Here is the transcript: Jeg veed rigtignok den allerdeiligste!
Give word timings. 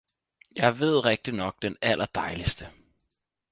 Jeg 0.55 0.79
veed 0.79 1.05
rigtignok 1.05 1.61
den 1.61 1.75
allerdeiligste! 1.81 2.71